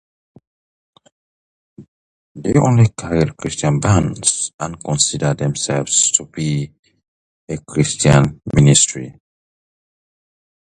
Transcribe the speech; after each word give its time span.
They 2.33 2.53
only 2.57 2.87
carried 2.97 3.37
Christian 3.37 3.79
bands 3.79 4.51
and 4.59 4.83
considered 4.83 5.37
themselves 5.37 6.09
to 6.13 6.25
be 6.25 6.73
a 7.47 7.59
Christian 7.59 8.41
ministry. 8.51 9.19